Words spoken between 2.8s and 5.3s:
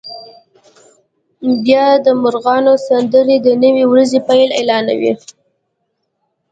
سندرې د نوې ورځې پیل اعلانوي